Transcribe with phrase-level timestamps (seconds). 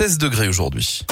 [0.00, 1.04] 16 degrés aujourd'hui.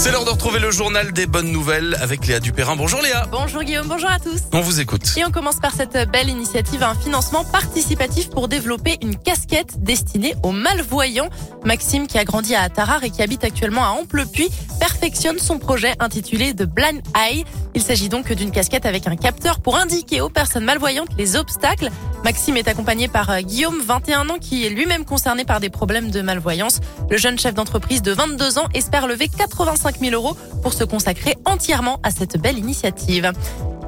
[0.00, 2.74] C'est l'heure de retrouver le journal des bonnes nouvelles avec Léa Dupérin.
[2.74, 3.26] Bonjour Léa.
[3.30, 4.40] Bonjour Guillaume, bonjour à tous.
[4.50, 5.02] On vous écoute.
[5.18, 10.34] Et on commence par cette belle initiative, un financement participatif pour développer une casquette destinée
[10.42, 11.28] aux malvoyants.
[11.66, 15.92] Maxime, qui a grandi à Tarare et qui habite actuellement à Amplepuis, perfectionne son projet
[16.00, 17.44] intitulé The Blind Eye.
[17.74, 21.90] Il s'agit donc d'une casquette avec un capteur pour indiquer aux personnes malvoyantes les obstacles.
[22.24, 26.10] Maxime est accompagné par euh, Guillaume, 21 ans, qui est lui-même concerné par des problèmes
[26.10, 26.80] de malvoyance.
[27.10, 31.36] Le jeune chef d'entreprise de 22 ans espère lever 85 000 euros pour se consacrer
[31.44, 33.32] entièrement à cette belle initiative.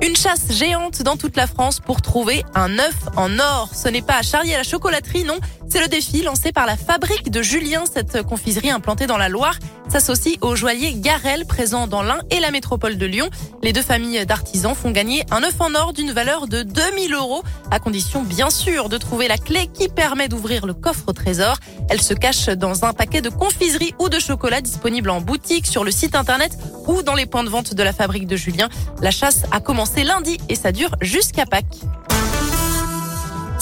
[0.02, 3.68] Une chasse géante dans toute la France pour trouver un œuf en or.
[3.72, 5.38] Ce n'est pas à Charlie à la chocolaterie, non.
[5.68, 9.58] C'est le défi lancé par la fabrique de Julien, cette confiserie implantée dans la Loire
[9.88, 13.28] s'associe au joaillier Garel présent dans l'Ain et la métropole de Lyon.
[13.62, 17.42] Les deux familles d'artisans font gagner un œuf en or d'une valeur de 2000 euros,
[17.70, 21.56] à condition bien sûr de trouver la clé qui permet d'ouvrir le coffre au trésor.
[21.88, 25.84] Elle se cache dans un paquet de confiserie ou de chocolat disponible en boutique, sur
[25.84, 28.68] le site internet ou dans les points de vente de la fabrique de Julien.
[29.00, 31.82] La chasse a commencé lundi et ça dure jusqu'à Pâques.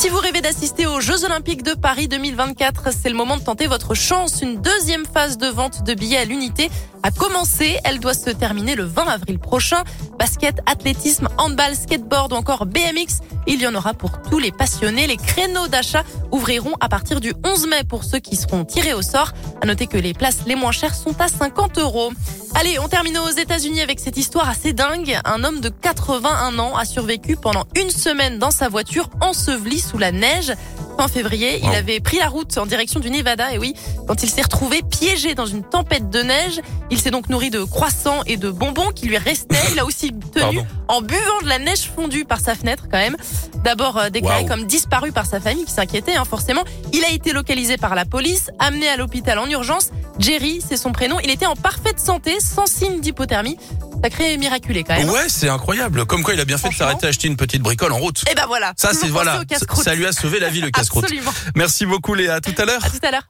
[0.01, 3.67] Si vous rêvez d'assister aux Jeux Olympiques de Paris 2024, c'est le moment de tenter
[3.67, 4.41] votre chance.
[4.41, 6.71] Une deuxième phase de vente de billets à l'unité
[7.03, 7.77] a commencé.
[7.85, 9.85] Elle doit se terminer le 20 avril prochain.
[10.19, 13.21] Basket, athlétisme, handball, skateboard ou encore BMX.
[13.47, 15.07] Il y en aura pour tous les passionnés.
[15.07, 19.03] Les créneaux d'achat ouvriront à partir du 11 mai pour ceux qui seront tirés au
[19.03, 19.33] sort.
[19.61, 22.11] À noter que les places les moins chères sont à 50 euros.
[22.55, 25.19] Allez, on termine aux États-Unis avec cette histoire assez dingue.
[25.25, 29.99] Un homme de 81 ans a survécu pendant une semaine dans sa voiture ensevelie sous
[29.99, 30.53] la neige.
[31.01, 33.73] Fin février, il avait pris la route en direction du Nevada et oui,
[34.07, 37.65] quand il s'est retrouvé piégé dans une tempête de neige, il s'est donc nourri de
[37.65, 39.57] croissants et de bonbons qui lui restaient.
[39.73, 43.17] Il a aussi tenu en buvant de la neige fondue par sa fenêtre quand même.
[43.65, 46.65] D'abord euh, déclaré comme disparu par sa famille qui s'inquiétait hein, forcément.
[46.93, 49.93] Il a été localisé par la police, amené à l'hôpital en urgence.
[50.19, 51.17] Jerry, c'est son prénom.
[51.25, 53.57] Il était en parfaite santé, sans signe d'hypothermie.
[54.03, 55.11] Sacré miraculé quand même.
[55.11, 56.07] Ouais, c'est incroyable.
[56.07, 58.25] Comme quoi, il a bien fait de s'arrêter à acheter une petite bricole en route.
[58.31, 58.73] Et ben voilà.
[58.77, 59.43] Ça, c'est voilà.
[59.83, 61.07] Ça lui a sauvé la vie, le casse-croûte.
[61.55, 62.37] Merci beaucoup, Léa.
[62.37, 62.85] À tout à l'heure.
[62.85, 63.29] À tout à l'heure.